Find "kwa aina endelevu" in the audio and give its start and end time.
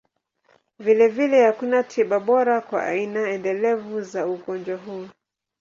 2.61-4.01